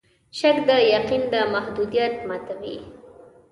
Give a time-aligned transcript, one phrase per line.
[0.37, 2.77] شک د یقین د محدودیت ماتوي.